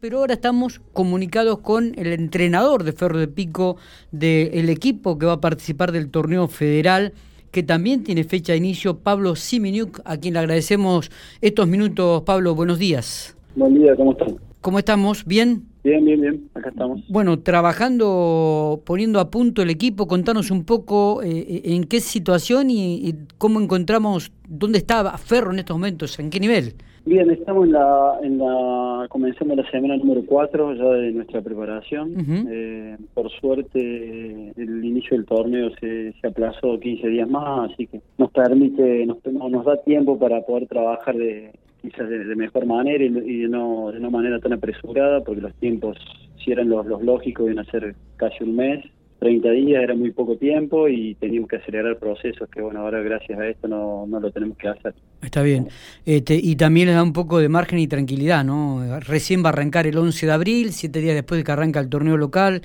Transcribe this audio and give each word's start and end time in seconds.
pero 0.00 0.18
ahora 0.18 0.34
estamos 0.34 0.80
comunicados 0.92 1.60
con 1.60 1.94
el 1.96 2.12
entrenador 2.12 2.84
de 2.84 2.92
Ferro 2.92 3.18
de 3.18 3.28
Pico 3.28 3.76
del 4.10 4.68
equipo 4.68 5.18
que 5.18 5.26
va 5.26 5.34
a 5.34 5.40
participar 5.40 5.92
del 5.92 6.10
torneo 6.10 6.48
federal 6.48 7.12
que 7.50 7.62
también 7.62 8.04
tiene 8.04 8.24
fecha 8.24 8.52
de 8.52 8.58
inicio, 8.58 8.98
Pablo 8.98 9.34
Siminiuk, 9.34 10.00
a 10.04 10.18
quien 10.18 10.34
le 10.34 10.40
agradecemos 10.40 11.10
estos 11.40 11.66
minutos. 11.66 12.22
Pablo, 12.24 12.54
buenos 12.54 12.78
días. 12.78 13.34
Buen 13.54 13.74
día, 13.74 13.96
¿cómo 13.96 14.12
están? 14.12 14.36
¿Cómo 14.60 14.78
estamos? 14.78 15.24
¿Bien? 15.24 15.64
Bien, 15.82 16.04
bien, 16.04 16.20
bien, 16.20 16.50
acá 16.52 16.68
estamos. 16.68 17.00
Bueno, 17.08 17.38
trabajando, 17.38 18.82
poniendo 18.84 19.20
a 19.20 19.30
punto 19.30 19.62
el 19.62 19.70
equipo, 19.70 20.06
contanos 20.06 20.50
un 20.50 20.64
poco 20.64 21.22
eh, 21.22 21.62
en 21.64 21.84
qué 21.84 22.00
situación 22.00 22.68
y, 22.68 23.14
cómo 23.38 23.60
encontramos, 23.60 24.32
dónde 24.46 24.78
está 24.78 25.16
Ferro 25.16 25.52
en 25.52 25.60
estos 25.60 25.76
momentos, 25.76 26.18
en 26.18 26.28
qué 26.28 26.40
nivel. 26.40 26.74
Bien, 27.06 27.30
estamos 27.30 27.66
en 27.66 27.72
la, 27.72 28.18
en 28.20 28.38
la 28.38 29.06
comenzando 29.08 29.54
la 29.54 29.70
semana 29.70 29.96
número 29.96 30.22
4 30.26 30.74
ya 30.74 30.84
de 30.84 31.12
nuestra 31.12 31.40
preparación. 31.40 32.16
Eh, 32.50 32.96
por 33.14 33.30
suerte 33.30 34.52
el 34.56 34.84
inicio 34.84 35.16
del 35.16 35.24
torneo 35.24 35.70
se, 35.78 36.12
se 36.20 36.26
aplazó 36.26 36.80
15 36.80 37.06
días 37.06 37.30
más, 37.30 37.70
así 37.70 37.86
que 37.86 38.00
nos 38.18 38.32
permite, 38.32 39.06
nos, 39.06 39.18
nos 39.24 39.64
da 39.64 39.80
tiempo 39.84 40.18
para 40.18 40.40
poder 40.40 40.66
trabajar 40.66 41.16
de, 41.16 41.52
quizás 41.80 42.08
de, 42.08 42.34
mejor 42.34 42.66
manera 42.66 43.04
y, 43.04 43.08
de, 43.08 43.48
no, 43.48 43.92
de 43.92 44.00
no 44.00 44.10
manera 44.10 44.40
tan 44.40 44.54
apresurada, 44.54 45.22
porque 45.22 45.42
los 45.42 45.54
tiempos, 45.54 45.96
si 46.44 46.50
eran 46.50 46.68
los, 46.68 46.86
los 46.86 47.02
lógicos, 47.02 47.46
iban 47.46 47.60
a 47.60 47.70
ser 47.70 47.94
casi 48.16 48.42
un 48.42 48.56
mes. 48.56 48.84
30 49.20 49.48
días 49.50 49.82
era 49.82 49.94
muy 49.94 50.10
poco 50.10 50.36
tiempo 50.36 50.88
y 50.88 51.14
teníamos 51.14 51.48
que 51.48 51.56
acelerar 51.56 51.98
procesos 51.98 52.50
que, 52.50 52.60
bueno, 52.60 52.80
ahora 52.80 53.00
gracias 53.00 53.38
a 53.38 53.46
esto 53.46 53.66
no, 53.66 54.06
no 54.06 54.20
lo 54.20 54.30
tenemos 54.30 54.58
que 54.58 54.68
hacer. 54.68 54.94
Está 55.22 55.42
bien. 55.42 55.68
Este, 56.04 56.38
y 56.40 56.56
también 56.56 56.86
les 56.88 56.96
da 56.96 57.02
un 57.02 57.12
poco 57.12 57.38
de 57.38 57.48
margen 57.48 57.78
y 57.78 57.88
tranquilidad, 57.88 58.44
¿no? 58.44 59.00
Recién 59.00 59.42
va 59.42 59.48
a 59.48 59.52
arrancar 59.52 59.86
el 59.86 59.98
11 59.98 60.26
de 60.26 60.32
abril, 60.32 60.72
siete 60.72 61.00
días 61.00 61.14
después 61.14 61.38
de 61.38 61.44
que 61.44 61.52
arranca 61.52 61.80
el 61.80 61.88
torneo 61.88 62.16
local. 62.16 62.62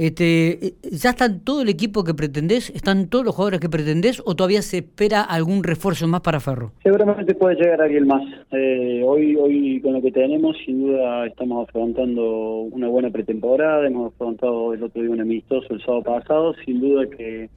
Este, 0.00 0.66
eh, 0.66 0.74
¿Ya 0.92 1.10
están 1.10 1.40
todo 1.40 1.60
el 1.60 1.68
equipo 1.68 2.04
que 2.04 2.14
pretendés? 2.14 2.70
¿Están 2.70 3.08
todos 3.08 3.22
los 3.22 3.34
jugadores 3.34 3.60
que 3.60 3.68
pretendés 3.68 4.22
o 4.24 4.34
todavía 4.34 4.62
se 4.62 4.78
espera 4.78 5.20
algún 5.20 5.62
refuerzo 5.62 6.08
más 6.08 6.22
para 6.22 6.40
Ferro? 6.40 6.72
Seguramente 6.82 7.34
puede 7.34 7.56
llegar 7.56 7.82
alguien 7.82 8.06
más. 8.06 8.22
Eh, 8.50 9.02
hoy, 9.04 9.36
hoy 9.36 9.78
con 9.82 9.92
lo 9.92 10.00
que 10.00 10.10
tenemos, 10.10 10.56
sin 10.64 10.86
duda 10.86 11.26
estamos 11.26 11.68
afrontando 11.68 12.62
una 12.72 12.88
buena 12.88 13.10
pretemporada. 13.10 13.86
Hemos 13.86 14.14
afrontado 14.14 14.72
el 14.72 14.82
otro 14.82 15.02
día 15.02 15.10
un 15.10 15.20
amistoso 15.20 15.74
el 15.74 15.82
sábado 15.82 16.02
pasado. 16.02 16.54
Sin 16.64 16.80
duda 16.80 17.04
que, 17.06 17.50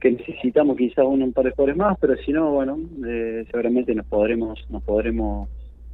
que 0.00 0.10
necesitamos 0.12 0.76
quizás 0.76 1.04
un, 1.06 1.32
par 1.32 1.44
de 1.44 1.50
jugadores 1.52 1.76
más, 1.76 1.98
pero 2.00 2.16
si 2.18 2.32
no, 2.32 2.50
bueno, 2.52 2.78
eh, 3.06 3.44
seguramente 3.50 3.94
nos 3.94 4.06
podremos, 4.06 4.58
nos 4.70 4.82
podremos, 4.82 5.48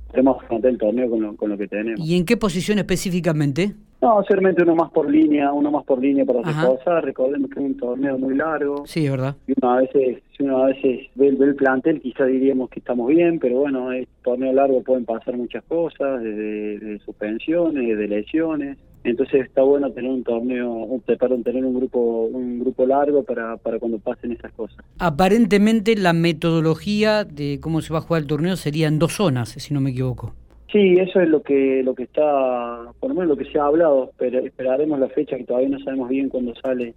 podremos 0.09 0.43
afrontar 0.43 0.71
el 0.71 0.79
torneo 0.79 1.11
con 1.11 1.21
lo, 1.21 1.37
con 1.37 1.51
lo 1.51 1.59
que 1.59 1.69
tenemos. 1.69 2.01
¿Y 2.01 2.17
en 2.17 2.25
qué 2.25 2.37
posición 2.37 2.79
específicamente? 2.79 3.75
No, 4.03 4.21
seguramente 4.25 4.65
uno 4.65 4.75
más 4.75 4.91
por 4.91 5.09
línea, 5.09 5.53
uno 5.53 5.71
más 5.71 5.85
por 5.85 6.01
línea 6.01 6.25
para 6.25 6.43
cosas. 6.43 7.05
Recordemos 7.05 7.49
que 7.49 7.61
es 7.61 7.67
un 7.67 7.77
torneo 7.77 8.19
muy 8.19 8.35
largo. 8.35 8.83
Sí, 8.85 9.05
es 9.05 9.11
verdad. 9.13 9.37
Y 9.47 9.53
uno 9.57 9.75
a 9.75 9.77
veces, 9.77 10.19
si 10.37 10.43
uno 10.43 10.65
a 10.65 10.67
veces 10.67 11.09
ve, 11.15 11.29
el 11.29 11.55
plantel, 11.55 12.01
quizá 12.01 12.25
diríamos 12.25 12.69
que 12.69 12.81
estamos 12.81 13.07
bien, 13.07 13.39
pero 13.39 13.61
bueno, 13.61 13.93
es 13.93 14.09
torneo 14.25 14.53
largo 14.53 14.83
pueden 14.83 15.05
pasar 15.05 15.37
muchas 15.37 15.63
cosas, 15.65 16.21
desde, 16.21 16.99
suspensiones, 17.05 17.97
de 17.97 18.09
lesiones. 18.09 18.77
Entonces 19.05 19.47
está 19.47 19.63
bueno 19.63 19.91
tener 19.91 20.11
un 20.11 20.23
torneo, 20.23 20.89
perdón, 21.19 21.43
tener 21.43 21.65
un 21.65 21.75
grupo, 21.75 22.25
un 22.27 22.61
grupo 22.61 22.87
largo 22.87 23.25
para, 23.25 23.57
para 23.57 23.79
cuando 23.79 23.99
pasen 23.99 24.33
esas 24.33 24.53
cosas. 24.53 24.85
Aparentemente 24.99 25.97
la 25.97 26.13
metodología 26.13 27.25
de 27.25 27.59
cómo 27.61 27.81
se 27.81 27.93
va 27.93 27.99
a 27.99 28.03
jugar 28.03 28.23
el 28.23 28.29
torneo 28.29 28.57
sería 28.57 28.89
en 28.89 28.99
dos 28.99 29.15
zonas, 29.15 29.51
si 29.51 29.75
no 29.75 29.81
me 29.81 29.91
equivoco. 29.91 30.35
Sí, 30.71 30.95
eso 30.99 31.21
es 31.21 31.29
lo 31.29 31.43
que 31.43 31.83
lo 31.85 31.95
que 31.95 32.05
está, 32.05 32.93
por 32.99 33.11
lo 33.11 33.15
menos 33.15 33.29
lo 33.29 33.37
que 33.37 33.51
se 33.51 33.59
ha 33.59 33.65
hablado, 33.65 34.13
pero 34.17 34.39
esperaremos 34.39 34.99
la 34.99 35.09
fecha 35.09 35.37
que 35.37 35.45
todavía 35.45 35.69
no 35.69 35.79
sabemos 35.81 36.09
bien 36.09 36.31
cuándo 36.31 36.55
sale, 36.55 36.95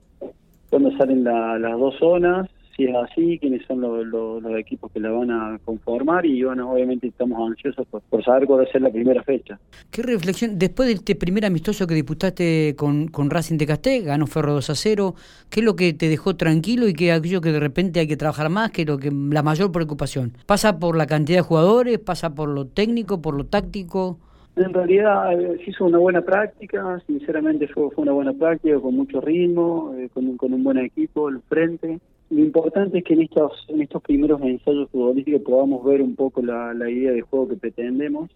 cuándo 0.69 0.95
salen 0.97 1.23
las 1.23 1.77
dos 1.77 1.95
zonas 1.99 2.49
si 2.75 2.85
es 2.85 2.95
así, 2.95 3.39
quiénes 3.39 3.65
son 3.65 3.81
los, 3.81 4.05
los, 4.05 4.43
equipos 4.57 4.91
que 4.91 4.99
la 4.99 5.09
van 5.09 5.31
a 5.31 5.59
conformar 5.63 6.25
y 6.25 6.43
bueno, 6.43 6.71
obviamente 6.71 7.07
estamos 7.07 7.49
ansiosos 7.49 7.85
por, 7.87 8.23
saber 8.23 8.45
cuál 8.45 8.61
va 8.61 8.63
a 8.63 8.71
ser 8.71 8.81
la 8.81 8.89
primera 8.89 9.23
fecha. 9.23 9.59
¿Qué 9.91 10.01
reflexión, 10.01 10.57
después 10.57 10.87
de 10.87 10.95
este 10.95 11.15
primer 11.15 11.45
amistoso 11.45 11.87
que 11.87 11.93
disputaste 11.93 12.75
con, 12.77 13.07
con 13.07 13.29
Racing 13.29 13.57
de 13.57 13.65
Casté, 13.65 14.01
ganó 14.01 14.27
Ferro 14.27 14.53
2 14.53 14.69
a 14.69 14.75
0, 14.75 15.15
qué 15.49 15.61
es 15.61 15.65
lo 15.65 15.75
que 15.75 15.93
te 15.93 16.09
dejó 16.09 16.35
tranquilo 16.35 16.87
y 16.87 16.93
qué 16.93 17.11
aquello 17.11 17.41
que 17.41 17.51
de 17.51 17.59
repente 17.59 17.99
hay 17.99 18.07
que 18.07 18.17
trabajar 18.17 18.49
más, 18.49 18.71
que 18.71 18.85
lo 18.85 18.97
que 18.97 19.11
la 19.11 19.43
mayor 19.43 19.71
preocupación? 19.71 20.33
¿Pasa 20.45 20.79
por 20.79 20.97
la 20.97 21.07
cantidad 21.07 21.39
de 21.39 21.43
jugadores, 21.43 21.99
pasa 21.99 22.35
por 22.35 22.49
lo 22.49 22.67
técnico, 22.67 23.21
por 23.21 23.35
lo 23.35 23.45
táctico? 23.45 24.19
En 24.57 24.73
realidad 24.73 25.33
eh, 25.33 25.59
se 25.63 25.71
hizo 25.71 25.85
una 25.85 25.97
buena 25.97 26.21
práctica, 26.21 27.01
sinceramente 27.07 27.67
fue, 27.67 27.89
fue 27.91 28.03
una 28.03 28.13
buena 28.13 28.33
práctica, 28.33 28.79
con 28.79 28.95
mucho 28.95 29.19
ritmo, 29.19 29.93
eh, 29.97 30.09
con, 30.13 30.37
con 30.37 30.53
un 30.53 30.63
buen 30.63 30.77
equipo 30.77 31.27
al 31.27 31.41
frente 31.41 31.99
lo 32.29 32.39
importante 32.39 32.99
es 32.99 33.03
que 33.03 33.13
en 33.13 33.21
estos, 33.21 33.65
en 33.67 33.81
estos 33.81 34.01
primeros 34.01 34.41
ensayos 34.41 34.89
futbolísticos 34.89 35.41
podamos 35.41 35.83
ver 35.83 36.01
un 36.01 36.15
poco 36.15 36.41
la, 36.41 36.73
la 36.73 36.89
idea 36.89 37.11
de 37.11 37.21
juego 37.21 37.49
que 37.49 37.55
pretendemos, 37.55 38.31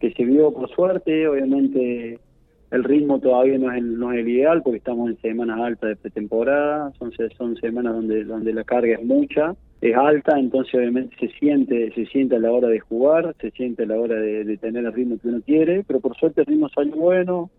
que 0.00 0.12
se 0.12 0.24
vio 0.24 0.52
por 0.52 0.68
suerte, 0.70 1.28
obviamente 1.28 2.18
el 2.70 2.84
ritmo 2.84 3.18
todavía 3.18 3.58
no 3.58 3.70
es 3.70 3.78
el, 3.78 3.98
no 3.98 4.12
es 4.12 4.20
el 4.20 4.28
ideal 4.28 4.62
porque 4.62 4.78
estamos 4.78 5.10
en 5.10 5.20
semanas 5.20 5.60
altas 5.60 5.90
de 5.90 5.96
pretemporada, 5.96 6.92
son, 6.98 7.12
son 7.36 7.56
semanas 7.56 7.94
donde, 7.94 8.24
donde 8.24 8.52
la 8.52 8.64
carga 8.64 8.94
es 8.94 9.04
mucha, 9.04 9.54
es 9.80 9.96
alta, 9.96 10.38
entonces 10.38 10.74
obviamente 10.74 11.16
se 11.18 11.28
siente, 11.38 11.92
se 11.94 12.06
siente 12.06 12.36
a 12.36 12.38
la 12.38 12.52
hora 12.52 12.68
de 12.68 12.78
jugar, 12.78 13.34
se 13.40 13.50
siente 13.52 13.82
a 13.84 13.86
la 13.86 13.98
hora 13.98 14.16
de, 14.16 14.56
tener 14.58 14.84
el 14.84 14.92
ritmo 14.92 15.18
que 15.18 15.28
uno 15.28 15.40
quiere, 15.44 15.84
pero 15.86 16.00
por 16.00 16.16
suerte 16.16 16.42
el 16.42 16.46
ritmo 16.46 16.68
salió 16.68 16.94
bueno, 16.96 17.50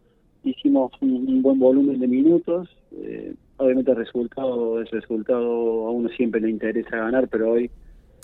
hicimos 0.44 0.92
un, 1.02 1.42
buen 1.42 1.60
volumen 1.60 2.00
de 2.00 2.08
minutos, 2.08 2.70
eh, 2.94 3.34
obviamente 3.58 3.92
el 3.92 3.98
resultado, 3.98 4.80
el 4.80 4.88
resultado 4.88 5.88
a 5.88 5.92
uno 5.92 6.10
siempre 6.10 6.42
le 6.42 6.50
interesa 6.50 6.98
ganar, 6.98 7.28
pero 7.28 7.52
hoy 7.52 7.70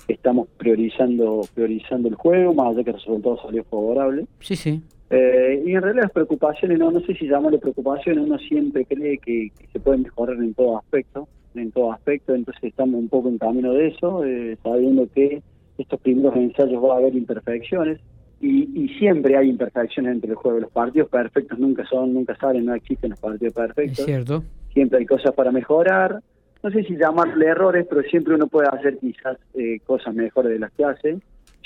estamos 0.08 0.48
priorizando 0.58 1.42
priorizando 1.54 2.08
el 2.08 2.16
juego, 2.16 2.54
más 2.54 2.70
allá 2.70 2.84
que 2.84 2.92
el 2.92 2.96
resultado 2.98 3.40
salió 3.42 3.64
favorable. 3.66 4.26
Sí, 4.40 4.56
sí. 4.56 4.82
Eh, 5.10 5.64
y 5.66 5.74
en 5.74 5.82
realidad 5.82 6.04
las 6.04 6.12
preocupaciones, 6.12 6.80
no, 6.80 6.92
no 6.92 7.00
sé 7.02 7.14
si 7.16 7.28
llamarle 7.28 7.60
preocupaciones, 7.60 8.26
uno 8.26 8.38
siempre 8.40 8.86
cree 8.86 9.18
que, 9.20 9.52
se 9.72 9.80
pueden 9.80 10.04
mejorar 10.04 10.38
en 10.38 10.54
todo 10.54 10.78
aspecto, 10.78 11.28
en 11.56 11.72
todo 11.72 11.94
aspecto, 11.94 12.36
entonces 12.36 12.64
estamos 12.64 13.00
un 13.00 13.08
poco 13.08 13.30
en 13.30 13.38
camino 13.38 13.74
de 13.74 13.88
eso, 13.88 14.26
eh, 14.26 14.58
sabiendo 14.62 15.08
que 15.14 15.42
estos 15.78 16.00
primeros 16.02 16.36
ensayos 16.36 16.84
va 16.84 16.96
a 16.96 16.98
haber 16.98 17.16
imperfecciones, 17.16 18.00
y, 18.40 18.88
siempre 19.00 19.36
hay 19.36 19.50
imperfecciones 19.50 20.14
entre 20.14 20.32
el 20.32 20.36
juego. 20.36 20.60
Los 20.60 20.72
partidos 20.72 21.10
perfectos 21.10 21.58
nunca 21.58 21.86
son, 21.86 22.14
nunca 22.14 22.36
salen, 22.36 22.66
no 22.66 22.76
existen 22.76 23.12
los 23.12 23.20
partidos 23.20 23.54
perfectos. 23.54 24.00
Es 24.00 24.06
cierto. 24.06 24.44
Siempre 24.78 25.00
hay 25.00 25.08
cosas 25.08 25.34
para 25.34 25.52
mejorar. 25.52 26.22
No 26.62 26.70
sé 26.70 26.84
si 26.84 26.96
llamarle 26.96 27.48
errores, 27.48 27.88
pero 27.90 28.04
siempre 28.04 28.36
uno 28.36 28.46
puede 28.46 28.68
hacer 28.68 29.00
quizás 29.00 29.36
eh, 29.56 29.80
cosas 29.84 30.14
mejores 30.14 30.52
de 30.52 30.60
las 30.60 30.72
que 30.74 30.86
hace 30.86 31.18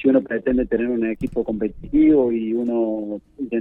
si 0.02 0.08
uno 0.08 0.22
pretende 0.22 0.66
tener 0.66 0.88
un 0.88 1.06
equipo 1.06 1.44
competitivo 1.44 2.32
y 2.32 2.54
uno 2.54 3.01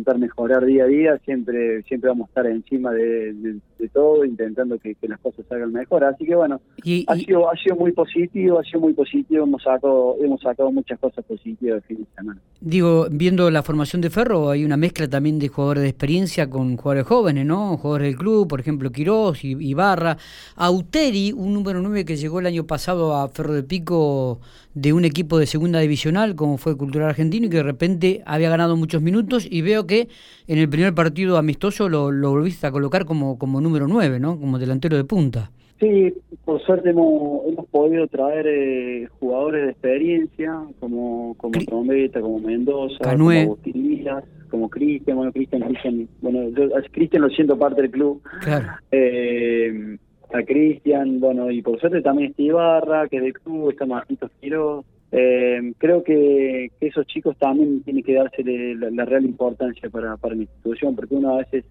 intentar 0.00 0.18
mejorar 0.18 0.64
día 0.64 0.84
a 0.84 0.86
día, 0.86 1.18
siempre 1.24 1.82
siempre 1.82 2.08
vamos 2.08 2.28
a 2.28 2.30
estar 2.30 2.46
encima 2.46 2.90
de, 2.92 3.58
todo, 3.92 4.24
intentando 4.24 4.78
que, 4.78 4.96
las 5.02 5.18
cosas 5.20 5.44
salgan 5.48 5.72
mejor. 5.72 6.04
Así 6.04 6.24
que 6.24 6.34
bueno, 6.34 6.60
ha, 7.06 7.16
sido, 7.16 7.50
ha 7.50 7.56
sido 7.56 7.76
muy 7.76 7.92
positivo, 7.92 8.58
ha 8.58 8.64
sido 8.64 8.80
muy 8.80 8.94
positivo, 8.94 9.44
hemos 9.44 9.62
sacado, 9.62 10.16
hemos 10.20 10.40
sacado 10.40 10.70
muchas 10.72 10.98
cosas 10.98 11.24
positivas 11.24 11.76
el 11.76 11.82
fin 11.82 11.98
de 11.98 12.06
semana. 12.16 12.40
Digo, 12.60 13.06
viendo 13.10 13.50
la 13.50 13.62
formación 13.62 14.00
de 14.00 14.10
Ferro, 14.10 14.50
hay 14.50 14.64
una 14.64 14.76
mezcla 14.76 15.08
también 15.08 15.38
de 15.38 15.48
jugadores 15.48 15.82
de 15.82 15.88
experiencia 15.88 16.48
con 16.48 16.76
jugadores 16.76 17.06
jóvenes, 17.06 17.46
¿no? 17.46 17.76
Jugadores 17.76 18.08
del 18.08 18.16
club, 18.16 18.48
por 18.48 18.60
ejemplo, 18.60 18.90
Quirós 18.90 19.44
y 19.44 19.56
Ibarra. 19.58 20.16
Auteri, 20.56 21.32
un 21.32 21.52
número 21.52 21.80
9 21.82 22.04
que 22.04 22.16
llegó 22.16 22.40
el 22.40 22.46
año 22.46 22.64
pasado 22.66 23.16
a 23.16 23.28
Ferro 23.28 23.54
de 23.54 23.62
Pico 23.62 24.40
de 24.74 24.92
un 24.92 25.04
equipo 25.04 25.38
de 25.38 25.46
segunda 25.46 25.80
divisional 25.80 26.36
como 26.36 26.56
fue 26.56 26.76
Cultural 26.76 27.08
Argentino 27.08 27.46
y 27.46 27.50
que 27.50 27.56
de 27.56 27.62
repente 27.64 28.22
había 28.24 28.50
ganado 28.50 28.76
muchos 28.76 29.02
minutos 29.02 29.46
y 29.50 29.62
veo 29.62 29.86
que 29.86 29.99
en 30.46 30.58
el 30.58 30.68
primer 30.68 30.94
partido 30.94 31.36
amistoso 31.36 31.88
lo, 31.88 32.10
lo 32.10 32.30
volviste 32.30 32.66
a 32.66 32.70
colocar 32.70 33.04
como, 33.04 33.38
como 33.38 33.60
número 33.60 33.86
9, 33.88 34.20
¿no? 34.20 34.38
Como 34.38 34.58
delantero 34.58 34.96
de 34.96 35.04
punta. 35.04 35.50
Sí, 35.80 36.12
por 36.44 36.60
suerte 36.62 36.90
hemos, 36.90 37.46
hemos 37.46 37.66
podido 37.68 38.06
traer 38.06 38.46
eh, 38.46 39.08
jugadores 39.18 39.64
de 39.64 39.70
experiencia 39.70 40.60
como 40.78 41.34
como 41.38 41.58
Trombeta, 41.64 42.20
como 42.20 42.38
Mendoza, 42.38 42.98
como 43.02 43.30
Agustín 43.30 44.04
como 44.50 44.68
Cristian, 44.68 45.16
bueno, 45.16 45.32
Cristian, 45.32 45.62
Cristian, 45.62 46.08
bueno, 46.20 46.48
yo 46.50 46.68
Cristian 46.90 47.22
lo 47.22 47.30
siento 47.30 47.58
parte 47.58 47.82
del 47.82 47.90
club. 47.90 48.20
Claro. 48.40 48.66
Eh, 48.90 49.96
a 50.32 50.42
Cristian, 50.42 51.20
bueno, 51.20 51.50
y 51.50 51.62
por 51.62 51.80
suerte 51.80 52.02
también 52.02 52.30
está 52.30 52.42
Ibarra, 52.42 53.08
que 53.08 53.16
es 53.16 53.22
del 53.22 53.32
club, 53.32 53.70
está 53.70 53.86
Marquito 53.86 54.30
Quiroz. 54.40 54.84
Eh, 55.12 55.72
creo 55.78 56.02
que, 56.04 56.70
esos 56.80 57.06
chicos 57.06 57.36
también 57.36 57.82
tienen 57.82 58.02
que 58.02 58.14
darse 58.14 58.42
la, 58.44 59.04
real 59.04 59.24
importancia 59.24 59.90
para, 59.90 60.16
para 60.16 60.34
la 60.34 60.42
institución, 60.42 60.94
porque 60.94 61.14
uno 61.14 61.34
a 61.34 61.38
veces 61.38 61.64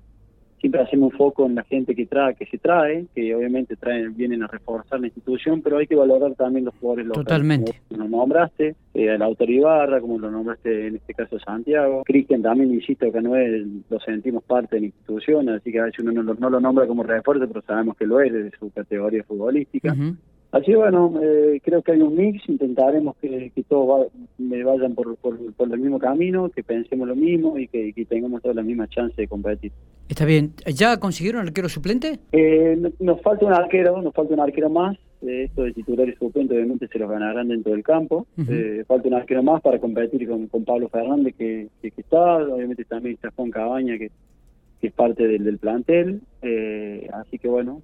siempre 0.59 0.81
hacemos 0.81 1.13
un 1.13 1.17
foco 1.17 1.45
en 1.45 1.55
la 1.55 1.63
gente 1.63 1.95
que 1.95 2.05
trae, 2.05 2.35
que 2.35 2.45
se 2.45 2.57
trae, 2.57 3.05
que 3.15 3.33
obviamente 3.33 3.75
traen, 3.75 4.15
vienen 4.15 4.43
a 4.43 4.47
reforzar 4.47 4.99
la 4.99 5.07
institución, 5.07 5.61
pero 5.61 5.77
hay 5.77 5.87
que 5.87 5.95
valorar 5.95 6.35
también 6.35 6.65
los 6.65 6.75
jugadores 6.75 7.07
locales. 7.07 7.27
Totalmente. 7.27 7.81
Como 7.87 8.03
lo 8.03 8.09
nombraste, 8.09 8.75
eh, 8.93 9.05
el 9.15 9.21
autor 9.21 9.49
Ibarra, 9.49 10.01
como 10.01 10.19
lo 10.19 10.29
nombraste 10.29 10.87
en 10.87 10.95
este 10.97 11.13
caso 11.13 11.39
Santiago. 11.39 12.03
Cristian 12.05 12.41
también, 12.41 12.73
insisto, 12.73 13.11
que 13.11 13.21
no 13.21 13.35
es, 13.35 13.65
lo 13.89 13.99
sentimos 13.99 14.43
parte 14.43 14.75
de 14.75 14.81
la 14.81 14.85
institución, 14.87 15.49
así 15.49 15.71
que 15.71 15.79
a 15.79 15.85
veces 15.85 15.99
uno 15.99 16.11
no 16.11 16.23
lo, 16.23 16.33
no 16.35 16.49
lo 16.49 16.59
nombra 16.59 16.87
como 16.87 17.03
refuerzo, 17.03 17.47
pero 17.47 17.61
sabemos 17.61 17.95
que 17.97 18.05
lo 18.05 18.19
es 18.19 18.33
de 18.33 18.51
su 18.59 18.69
categoría 18.71 19.23
futbolística. 19.23 19.95
Así 20.51 20.73
bueno, 20.73 21.13
eh, 21.21 21.61
creo 21.63 21.83
que 21.83 21.91
hay 21.91 22.01
un 22.01 22.15
mix, 22.15 22.49
intentaremos 22.49 23.15
que, 23.17 23.51
todos 23.67 24.07
me 24.39 24.63
vayan 24.63 24.95
por, 24.95 25.15
por, 25.17 25.37
el 25.59 25.79
mismo 25.79 25.99
camino, 25.99 26.49
que 26.49 26.63
pensemos 26.63 27.07
lo 27.07 27.15
mismo 27.15 27.57
y 27.59 27.67
que, 27.67 27.93
tengamos 28.09 28.41
todas 28.41 28.55
las 28.55 28.65
mismas 28.65 28.89
chances 28.89 29.15
de 29.15 29.27
competir. 29.27 29.71
Está 30.07 30.25
bien. 30.25 30.53
¿Ya 30.65 30.97
consiguieron 30.97 31.45
arquero 31.45 31.69
suplente? 31.69 32.19
Eh, 32.31 32.81
nos 32.99 33.21
falta 33.21 33.45
un 33.45 33.53
arquero, 33.53 34.01
nos 34.01 34.13
falta 34.13 34.33
un 34.33 34.39
arquero 34.39 34.69
más. 34.71 34.97
Eh, 35.21 35.43
esto 35.43 35.63
de 35.63 35.73
titulares 35.73 36.17
suplentes 36.17 36.55
obviamente 36.55 36.87
se 36.87 36.97
los 36.97 37.09
ganarán 37.09 37.49
dentro 37.49 37.73
del 37.73 37.83
campo. 37.83 38.25
Eh, 38.49 38.83
falta 38.87 39.07
un 39.07 39.13
arquero 39.13 39.43
más 39.43 39.61
para 39.61 39.77
competir 39.77 40.27
con, 40.27 40.47
con 40.47 40.65
Pablo 40.65 40.89
Fernández 40.89 41.35
que, 41.37 41.67
que, 41.79 41.93
está, 41.95 42.37
obviamente 42.37 42.85
también 42.85 43.15
está 43.15 43.29
Juan 43.35 43.51
Cabaña 43.51 43.99
que, 43.99 44.09
que 44.81 44.87
es 44.87 44.93
parte 44.93 45.27
del, 45.27 45.43
del 45.43 45.59
plantel. 45.59 46.21
así 47.13 47.37
que 47.37 47.47
bueno, 47.47 47.83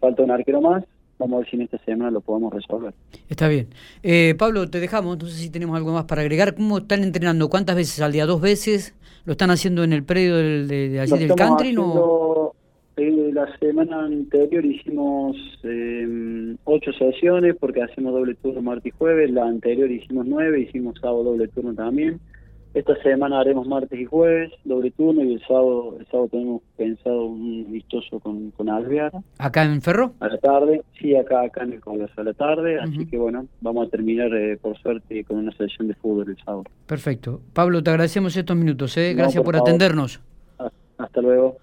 falta 0.00 0.22
un 0.22 0.30
arquero 0.30 0.62
más 0.62 0.84
vamos 1.22 1.36
a 1.36 1.38
ver 1.40 1.50
si 1.50 1.56
en 1.56 1.62
esta 1.62 1.78
semana 1.78 2.10
lo 2.10 2.20
podemos 2.20 2.52
resolver. 2.52 2.92
Está 3.28 3.48
bien. 3.48 3.68
Eh, 4.02 4.34
Pablo, 4.38 4.68
te 4.68 4.80
dejamos, 4.80 5.18
no 5.18 5.26
sé 5.26 5.36
si 5.36 5.50
tenemos 5.50 5.76
algo 5.76 5.92
más 5.92 6.04
para 6.04 6.22
agregar. 6.22 6.54
¿Cómo 6.54 6.78
están 6.78 7.02
entrenando? 7.02 7.48
¿Cuántas 7.48 7.76
veces 7.76 8.00
al 8.00 8.12
día? 8.12 8.26
¿Dos 8.26 8.40
veces? 8.40 8.94
¿Lo 9.24 9.32
están 9.32 9.50
haciendo 9.50 9.84
en 9.84 9.92
el 9.92 10.02
predio 10.02 10.36
del, 10.36 10.68
de, 10.68 10.88
de 10.88 11.00
allí 11.00 11.18
del 11.18 11.34
country? 11.34 11.72
No? 11.72 12.52
Eh, 12.96 13.30
la 13.32 13.46
semana 13.58 14.04
anterior 14.04 14.64
hicimos 14.64 15.36
eh, 15.62 16.54
ocho 16.64 16.92
sesiones 16.92 17.56
porque 17.58 17.82
hacemos 17.82 18.12
doble 18.12 18.34
turno 18.34 18.60
martes 18.60 18.86
y 18.86 18.90
jueves. 18.90 19.30
La 19.30 19.44
anterior 19.46 19.90
hicimos 19.90 20.26
nueve, 20.26 20.60
hicimos 20.60 20.98
sábado 21.00 21.24
doble 21.24 21.48
turno 21.48 21.72
también. 21.74 22.20
Esta 22.74 22.96
semana 23.02 23.38
haremos 23.38 23.66
martes 23.66 24.00
y 24.00 24.06
jueves, 24.06 24.50
doble 24.64 24.90
turno, 24.92 25.22
y 25.22 25.34
el 25.34 25.40
sábado, 25.40 25.96
el 26.00 26.06
sábado 26.06 26.28
tenemos 26.30 26.62
pensado 26.76 27.26
un 27.26 27.70
vistoso 27.70 28.18
con, 28.18 28.50
con 28.52 28.70
Alvear. 28.70 29.12
¿Acá 29.38 29.64
en 29.64 29.82
Ferro? 29.82 30.12
A 30.20 30.28
la 30.28 30.38
tarde, 30.38 30.82
sí, 30.98 31.14
acá, 31.14 31.42
acá 31.42 31.64
en 31.64 31.74
el 31.74 31.80
Congreso 31.80 32.18
a 32.18 32.24
la 32.24 32.32
tarde, 32.32 32.80
así 32.80 33.06
que 33.06 33.18
bueno, 33.18 33.46
vamos 33.60 33.88
a 33.88 33.90
terminar 33.90 34.32
eh, 34.34 34.56
por 34.56 34.78
suerte 34.78 35.22
con 35.24 35.36
una 35.38 35.52
sesión 35.52 35.88
de 35.88 35.94
fútbol 35.94 36.30
el 36.30 36.36
sábado. 36.38 36.64
Perfecto. 36.86 37.42
Pablo, 37.52 37.82
te 37.82 37.90
agradecemos 37.90 38.34
estos 38.36 38.56
minutos, 38.56 38.96
¿eh? 38.96 39.12
gracias 39.14 39.44
por, 39.44 39.54
atendernos. 39.54 40.20
Hasta 40.96 41.20
luego. 41.20 41.58